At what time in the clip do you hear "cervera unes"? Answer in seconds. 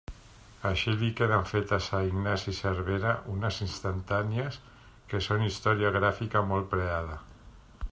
2.61-3.61